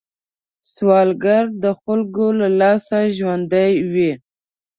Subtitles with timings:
[0.71, 4.11] سوالګر د خلکو له لاسه ژوندی وي